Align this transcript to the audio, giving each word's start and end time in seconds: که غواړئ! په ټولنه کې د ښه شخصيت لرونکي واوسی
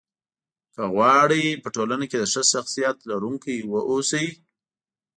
که 0.73 0.81
غواړئ! 0.93 1.43
په 1.63 1.69
ټولنه 1.75 2.05
کې 2.09 2.17
د 2.19 2.25
ښه 2.31 2.41
شخصيت 2.53 2.97
لرونکي 3.09 3.55
واوسی 3.71 4.27